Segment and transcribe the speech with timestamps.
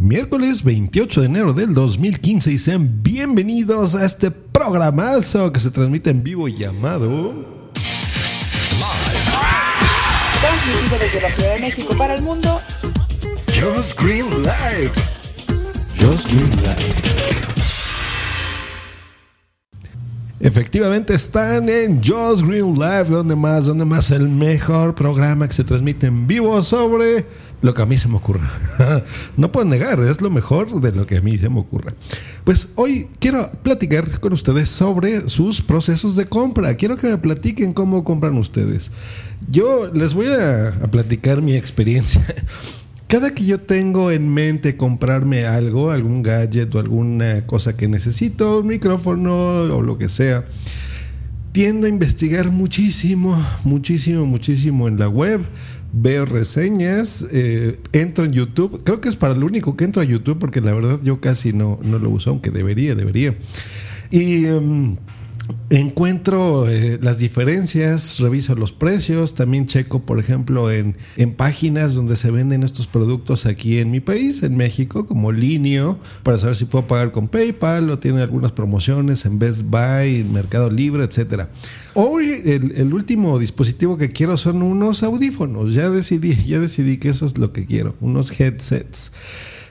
[0.00, 6.08] Miércoles 28 de enero del 2015 y sean bienvenidos a este programazo que se transmite
[6.08, 7.34] en vivo llamado...
[10.40, 12.62] Transmitido desde la Ciudad de México para el mundo.
[13.48, 14.90] Just Green Live.
[16.00, 17.49] Just Green Live.
[20.42, 25.64] Efectivamente están en Just Green Live, donde más, donde más el mejor programa que se
[25.64, 27.26] transmite en vivo sobre
[27.60, 28.50] lo que a mí se me ocurra.
[29.36, 31.92] no puedo negar, es lo mejor de lo que a mí se me ocurra.
[32.44, 36.74] Pues hoy quiero platicar con ustedes sobre sus procesos de compra.
[36.74, 38.92] Quiero que me platiquen cómo compran ustedes.
[39.50, 42.24] Yo les voy a, a platicar mi experiencia.
[43.10, 48.60] Cada que yo tengo en mente comprarme algo, algún gadget o alguna cosa que necesito,
[48.60, 50.44] un micrófono o lo que sea,
[51.50, 55.40] tiendo a investigar muchísimo, muchísimo, muchísimo en la web.
[55.92, 58.80] Veo reseñas, eh, entro en YouTube.
[58.84, 61.52] Creo que es para lo único que entro a YouTube porque la verdad yo casi
[61.52, 63.34] no, no lo uso, aunque debería, debería.
[64.12, 64.44] Y...
[64.44, 64.96] em,
[65.70, 72.16] encuentro eh, las diferencias, reviso los precios, también checo, por ejemplo, en, en, páginas donde
[72.16, 76.64] se venden estos productos aquí en mi país, en México, como Linio, para saber si
[76.64, 81.50] puedo pagar con PayPal o tiene algunas promociones en Best Buy, en Mercado Libre, etcétera.
[81.94, 85.74] Hoy el, el, último dispositivo que quiero son unos audífonos.
[85.74, 89.12] Ya decidí, ya decidí que eso es lo que quiero, unos headsets.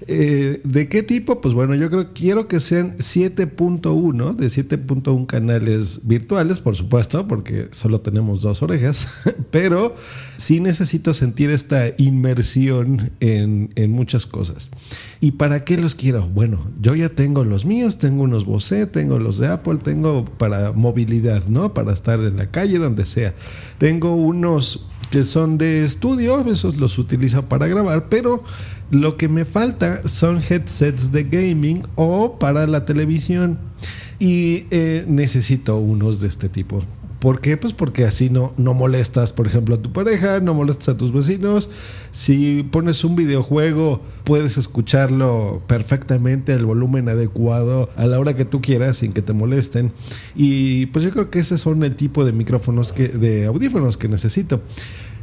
[0.08, 1.42] Eh, ¿De qué tipo?
[1.42, 7.68] Pues bueno, yo creo quiero que sean 7.1, de 7.1 canales virtuales, por supuesto, porque
[7.72, 9.08] solo tenemos dos orejas,
[9.52, 9.96] pero
[10.38, 14.70] sí necesito sentir esta inmersión en, en muchas cosas.
[15.20, 16.28] ¿Y para qué los quiero?
[16.28, 20.72] Bueno, yo ya tengo los míos, tengo unos Bose, tengo los de Apple, tengo para
[20.72, 21.74] movilidad, ¿no?
[21.74, 23.34] Para estar en la calle, donde sea.
[23.78, 28.44] Tengo unos que son de estudio, esos los utilizo para grabar, pero
[28.92, 33.58] lo que me falta son headsets de gaming o para la televisión.
[34.20, 36.84] Y eh, necesito unos de este tipo.
[37.20, 37.58] ¿Por qué?
[37.58, 41.12] Pues porque así no, no molestas, por ejemplo, a tu pareja, no molestas a tus
[41.12, 41.70] vecinos.
[42.12, 48.62] Si pones un videojuego, puedes escucharlo perfectamente al volumen adecuado a la hora que tú
[48.62, 49.92] quieras sin que te molesten.
[50.34, 54.08] Y pues yo creo que ese son el tipo de micrófonos que, de audífonos que
[54.08, 54.62] necesito.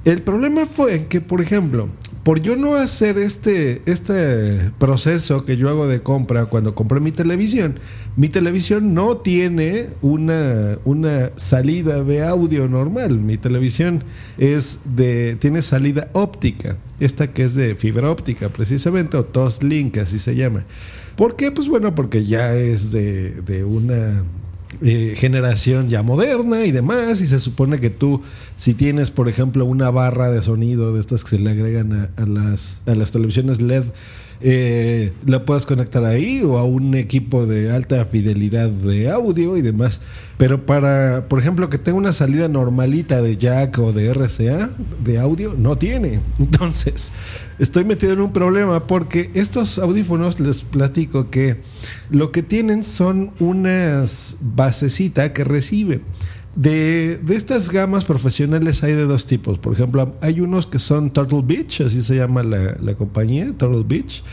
[0.04, 1.88] El problema fue que, por ejemplo,
[2.26, 7.12] por yo no hacer este, este proceso que yo hago de compra cuando compré mi
[7.12, 7.78] televisión,
[8.16, 13.20] mi televisión no tiene una, una salida de audio normal.
[13.20, 14.02] Mi televisión
[14.38, 20.18] es de, tiene salida óptica, esta que es de fibra óptica precisamente, o Toslink, así
[20.18, 20.64] se llama.
[21.14, 21.52] ¿Por qué?
[21.52, 24.24] Pues bueno, porque ya es de, de una
[24.82, 28.22] eh, generación ya moderna y demás, y se supone que tú,
[28.56, 32.10] si tienes, por ejemplo, una barra de sonido de estas que se le agregan a,
[32.16, 33.84] a las, a las televisiones LED,
[34.40, 39.62] eh, la puedas conectar ahí o a un equipo de alta fidelidad de audio y
[39.62, 40.00] demás.
[40.36, 44.70] Pero para, por ejemplo, que tenga una salida normalita de jack o de RCA
[45.02, 46.20] de audio, no tiene.
[46.38, 47.12] Entonces,
[47.58, 51.60] estoy metido en un problema porque estos audífonos les platico que
[52.10, 56.02] lo que tienen son unas basecita que recibe.
[56.56, 59.58] De, de, estas gamas profesionales hay de dos tipos.
[59.58, 63.84] Por ejemplo, hay unos que son Turtle Beach, así se llama la, la compañía, Turtle
[63.86, 64.24] Beach,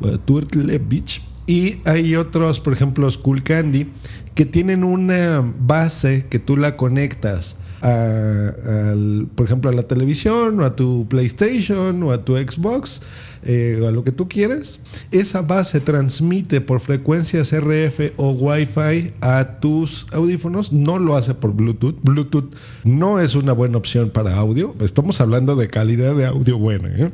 [0.00, 1.22] uh, Turtle Beach.
[1.46, 3.88] Y hay otros, por ejemplo, Skull Candy,
[4.34, 10.76] que tienen una base que tú la conectas por ejemplo, a la televisión o a
[10.76, 13.02] tu PlayStation o a tu Xbox
[13.48, 14.80] eh, o a lo que tú quieras.
[15.12, 20.72] Esa base transmite por frecuencias RF o Wi-Fi a tus audífonos.
[20.72, 21.96] No lo hace por Bluetooth.
[22.02, 24.74] Bluetooth no es una buena opción para audio.
[24.80, 26.88] Estamos hablando de calidad de audio buena.
[26.88, 27.12] ¿eh?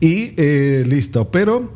[0.00, 1.32] Y eh, listo.
[1.32, 1.72] Pero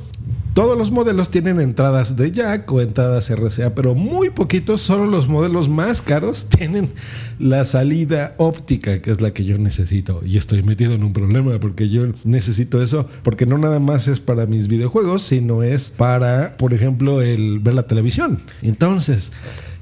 [0.60, 5.26] todos los modelos tienen entradas de jack o entradas RCA, pero muy poquitos, solo los
[5.26, 6.90] modelos más caros tienen
[7.38, 10.20] la salida óptica, que es la que yo necesito.
[10.22, 14.20] Y estoy metido en un problema porque yo necesito eso, porque no nada más es
[14.20, 18.42] para mis videojuegos, sino es para, por ejemplo, el ver la televisión.
[18.60, 19.32] Entonces,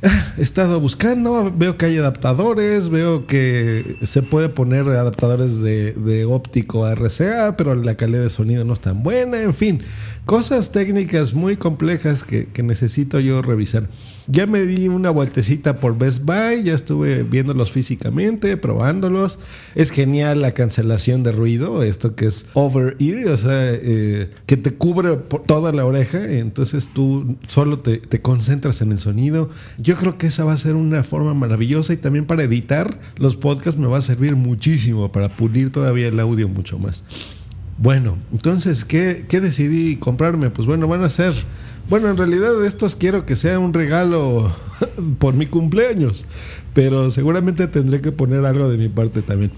[0.02, 6.86] he estado buscando, veo que hay adaptadores, veo que se puede poner adaptadores de, óptico
[6.88, 9.82] RCA, pero la calidad de sonido no es tan buena, en fin,
[10.28, 13.88] cosas técnicas muy complejas que, necesito yo revisar.
[14.26, 19.38] Ya me di una vueltecita por Best Buy, ya estuve viéndolos físicamente, probándolos.
[19.74, 24.58] Es genial la cancelación de ruido, esto que es over ear, o sea, eh, que
[24.58, 25.16] te cubre
[25.46, 29.48] toda la oreja, entonces tú solo te, concentras en el sonido.
[29.96, 33.80] Creo que esa va a ser una forma maravillosa y también para editar los podcasts
[33.80, 37.04] me va a servir muchísimo para pulir todavía el audio mucho más.
[37.78, 40.50] Bueno, entonces, ¿qué, ¿qué, decidí comprarme?
[40.50, 41.32] Pues bueno, van a ser
[41.88, 44.52] bueno, en realidad estos quiero que sea un regalo
[45.18, 46.26] por mi cumpleaños,
[46.74, 49.52] pero seguramente tendré que poner algo de mi parte también.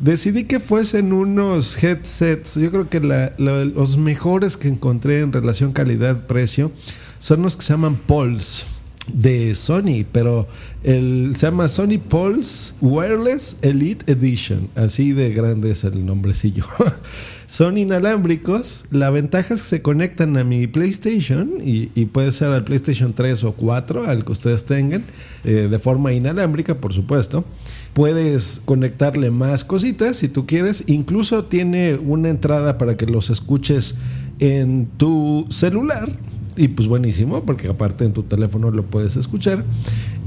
[0.00, 6.72] Decidí que fuesen unos headsets, yo creo que los mejores que encontré en relación calidad-precio
[7.18, 8.64] son los que se llaman Pulse
[9.12, 10.48] de Sony, pero
[10.82, 16.64] el, se llama Sony Pulse Wireless Elite Edition, así de grande es el nombrecillo.
[17.46, 18.86] Son inalámbricos.
[18.90, 23.44] La ventaja es que se conectan a mi PlayStation y, puede ser al PlayStation 3
[23.44, 25.04] o 4, al que ustedes tengan,
[25.44, 27.44] eh, de forma inalámbrica, por supuesto.
[27.92, 30.84] Puedes conectarle más cositas si tú quieres.
[30.86, 33.94] Incluso tiene una entrada para que los escuches
[34.38, 36.10] en tu celular.
[36.56, 39.64] Y pues buenísimo, porque aparte en tu teléfono lo puedes escuchar.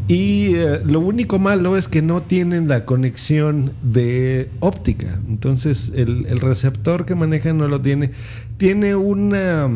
[0.08, 5.20] Y eh, lo único malo es que no tienen la conexión de óptica.
[5.28, 8.12] Entonces el, receptor que manejan no lo tiene.
[8.58, 9.70] Tiene una...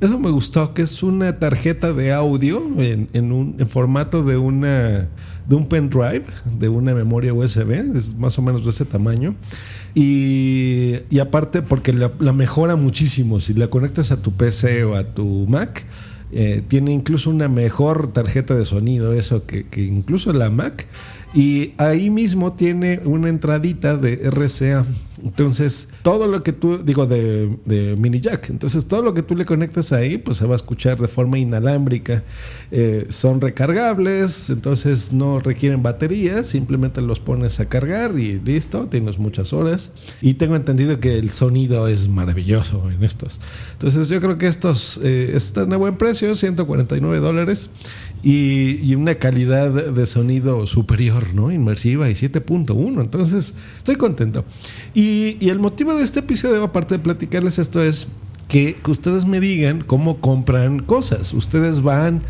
[0.00, 5.08] Eso me gustó, que es una tarjeta de audio en, un, en formato de una
[5.48, 6.24] de un pendrive,
[6.58, 9.34] de una memoria USB, es más o menos de ese tamaño.
[9.94, 13.40] Y, aparte porque la, la, mejora muchísimo.
[13.40, 15.84] Si la conectas a tu PC o a tu Mac,
[16.32, 20.86] eh, tiene incluso una mejor tarjeta de sonido, eso que, que, incluso la Mac.
[21.34, 24.84] Y ahí mismo tiene una entradita de RCA.
[25.24, 28.50] Entonces, todo lo que tú, digo, de, de, mini jack.
[28.50, 31.38] Entonces, todo lo que tú le conectas ahí, pues se va a escuchar de forma
[31.38, 32.24] inalámbrica.
[32.70, 39.18] Eh, son recargables, entonces no requieren baterías, simplemente los pones a cargar y listo, tienes
[39.18, 39.92] muchas horas.
[40.20, 43.40] Y tengo entendido que el sonido es maravilloso en estos.
[43.72, 47.70] Entonces, yo creo que estos eh, están a buen precio, 149 dólares
[48.22, 51.50] y, una calidad de sonido superior, ¿no?
[51.50, 53.00] Inmersiva y 7.1.
[53.00, 54.44] Entonces, estoy contento.
[54.94, 58.06] Y, el motivo de este episodio, aparte de platicarles esto, es
[58.48, 61.32] que, que ustedes me digan cómo compran cosas.
[61.34, 62.22] Ustedes van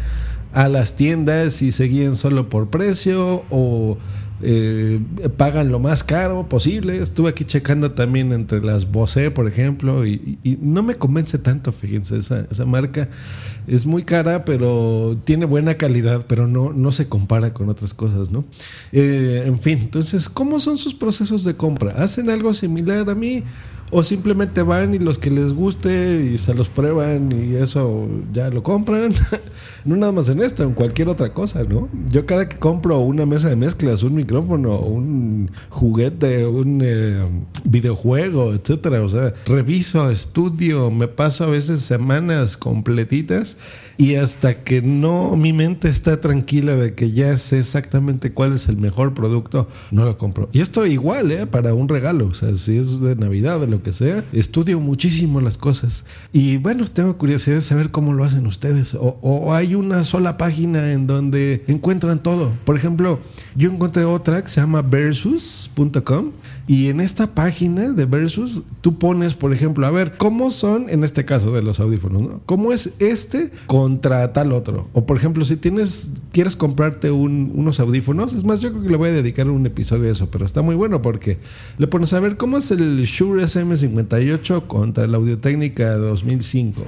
[0.53, 3.99] a las tiendas y se guían solo por precio o
[4.43, 5.01] eh,
[5.37, 7.01] pagan lo más caro posible.
[7.03, 12.19] Estuve aquí checando también entre las Bose, por ejemplo, y, no me convence tanto, fíjense,
[12.19, 13.09] esa, marca
[13.67, 18.31] es muy cara, pero tiene buena calidad, pero no, no se compara con otras cosas,
[18.31, 18.45] ¿no?
[18.91, 21.93] Eh, en fin, entonces, ¿cómo son sus procesos de compra?
[21.93, 23.45] ¿Hacen algo similar a mí?
[23.95, 28.49] o simplemente van y los que les guste y se los prueban y eso ya
[28.49, 29.13] lo compran.
[29.85, 31.89] no nada más en esto, en cualquier otra cosa, ¿no?
[32.09, 37.27] Yo cada que compro una mesa de mezclas, un micrófono, un juguete, un eh,
[37.65, 43.57] videojuego, etcétera, o sea, reviso, estudio, me paso a veces semanas completitas
[43.97, 48.69] y hasta que no mi mente está tranquila de que ya sé exactamente cuál es
[48.69, 50.49] el mejor producto, no lo compro.
[50.53, 51.47] Y esto igual, ¿eh?
[51.47, 55.41] Para un regalo, o sea, si es de Navidad, de lo que sea, estudio muchísimo
[55.41, 56.05] las cosas.
[56.33, 58.95] Y bueno, tengo curiosidad de saber cómo lo hacen ustedes.
[58.95, 62.53] O, o hay una sola página en donde encuentran todo.
[62.65, 63.19] Por ejemplo,
[63.57, 66.33] yo encontré otra que se llama versus.com
[66.67, 71.03] y en esta página de Versus, tú pones, por ejemplo, a ver, ¿cómo son, en
[71.03, 72.41] este caso de los audífonos, ¿no?
[72.47, 74.89] ¿Cómo es este contra tal otro?
[74.93, 78.97] O por ejemplo, si tienes, quieres comprarte unos audífonos, es más, yo creo que le
[78.97, 81.39] voy a dedicar un episodio a eso, pero está muy bueno porque
[81.79, 86.83] le pones a ver cómo es el Shure SM SM58 contra la Audio-Técnica 2005.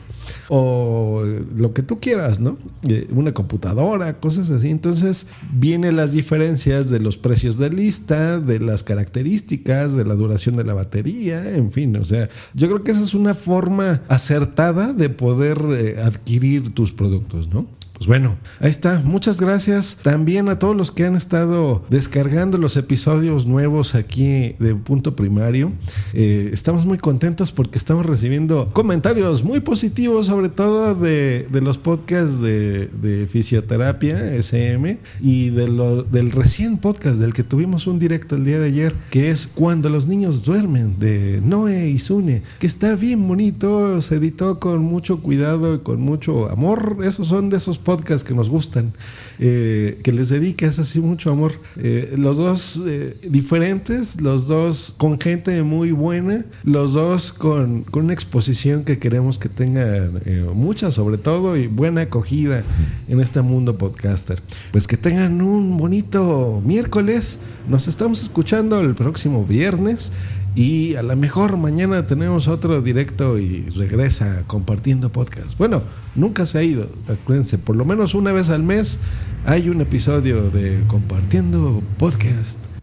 [0.48, 1.22] O
[1.56, 2.56] lo que tú quieras, ¿no?
[2.86, 4.68] Eh, una computadora, cosas así.
[4.68, 10.56] Entonces, vienen las diferencias de los precios de lista, de las características, de la duración
[10.56, 11.96] de la batería, en fin.
[11.96, 16.92] O sea, yo creo que esa es una forma acertada de poder eh, adquirir tus
[16.92, 17.66] productos, ¿no?
[18.04, 19.00] Pues bueno, ahí está.
[19.02, 24.74] Muchas gracias también a todos los que han estado descargando los episodios nuevos aquí de
[24.74, 25.72] Punto Primario.
[26.12, 31.78] Eh, estamos muy contentos porque estamos recibiendo comentarios muy positivos, sobre todo de, de los
[31.78, 37.98] podcasts de, de, fisioterapia SM y de lo, del recién podcast del que tuvimos un
[37.98, 42.42] directo el día de ayer, que es Cuando los niños duermen, de Noé y Sune,
[42.58, 46.98] que está bien bonito, se editó con mucho cuidado y con mucho amor.
[47.02, 48.92] Esos son de esos podcasts que nos gustan,
[49.38, 51.52] eh, que les dedicas así mucho amor.
[51.76, 58.04] Eh, los dos eh, diferentes, los dos con gente muy buena, los dos con, con
[58.04, 62.62] una exposición que queremos que tengan eh, mucha sobre todo y buena acogida
[63.08, 64.40] en este mundo podcaster.
[64.72, 67.40] Pues que tengan un bonito miércoles.
[67.68, 70.12] Nos estamos escuchando el próximo viernes.
[70.54, 75.58] Y a lo mejor mañana tenemos otro directo y regresa compartiendo podcast.
[75.58, 75.82] Bueno,
[76.14, 79.00] nunca se ha ido, acuérdense, por lo menos una vez al mes
[79.46, 82.73] hay un episodio de compartiendo podcast.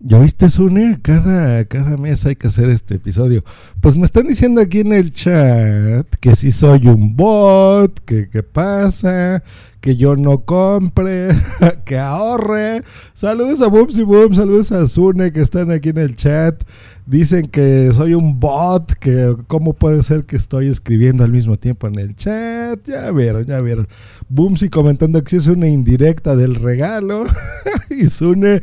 [0.00, 1.00] ¿Ya viste, Sune?
[1.02, 3.42] Cada, cada mes hay que hacer este episodio.
[3.80, 8.44] Pues me están diciendo aquí en el chat que si soy un bot, que qué
[8.44, 9.42] pasa,
[9.80, 11.30] que yo no compre,
[11.84, 12.84] que ahorre.
[13.12, 16.62] Saludos a Booms y Boom, saludos a Sune que están aquí en el chat.
[17.04, 21.88] Dicen que soy un bot, que cómo puede ser que estoy escribiendo al mismo tiempo
[21.88, 22.78] en el chat.
[22.86, 23.88] Ya vieron, ya vieron.
[24.28, 27.24] Boomsy comentando que si es una indirecta del regalo.
[27.90, 28.62] y Sune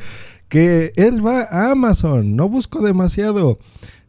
[0.49, 3.59] que él va a Amazon, no busco demasiado.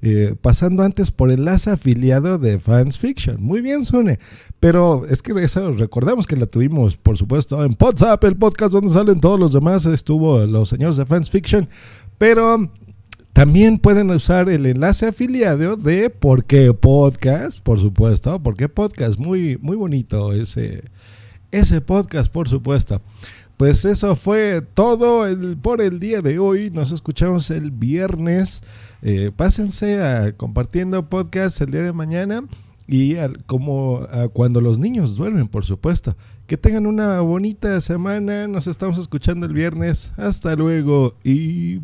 [0.02, 3.42] Eh, pasando antes por enlace afiliado de Fans Fiction.
[3.42, 4.18] Muy bien, Sune.
[4.60, 8.92] Pero es que eso, recordamos que la tuvimos, por supuesto, en WhatsApp, el podcast donde
[8.92, 9.86] salen todos los demás.
[9.86, 11.68] Estuvo los señores de Fans Fiction.
[12.18, 12.70] Pero
[13.32, 18.42] también pueden usar el enlace afiliado de Porque Podcast, por supuesto.
[18.42, 20.84] Porque Podcast, muy, muy bonito ese,
[21.50, 23.00] ese podcast, por supuesto.
[23.56, 26.70] Pues eso fue todo el, por el día de hoy.
[26.70, 28.62] Nos escuchamos el viernes.
[29.02, 32.44] Eh, pásense a compartiendo podcast el día de mañana
[32.86, 36.16] y al, como a cuando los niños duermen, por supuesto.
[36.46, 38.46] Que tengan una bonita semana.
[38.46, 40.12] Nos estamos escuchando el viernes.
[40.18, 41.80] Hasta luego y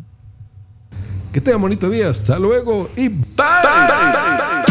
[1.31, 2.09] que tengan bonito día.
[2.09, 4.62] Hasta luego y bye.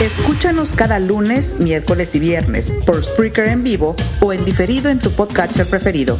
[0.00, 5.10] Escúchanos cada lunes, miércoles y viernes por Spreaker en vivo o en diferido en tu
[5.10, 6.18] podcatcher preferido.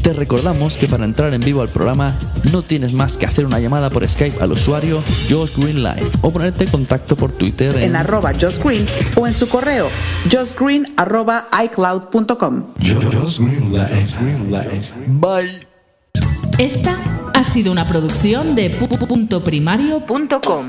[0.00, 2.16] Te recordamos que para entrar en vivo al programa
[2.50, 6.30] no tienes más que hacer una llamada por Skype al usuario Josh Green Live o
[6.30, 9.90] ponerte en contacto por Twitter en, en arroba Josh Green o en su correo
[10.32, 12.68] joshgreen arroba iCloud.com.
[15.08, 15.66] Bye.
[16.56, 16.96] Esta
[17.34, 20.68] ha sido una producción de pu.primario.com.